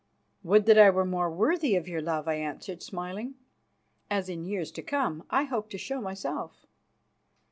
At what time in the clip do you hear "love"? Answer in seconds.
2.01-2.27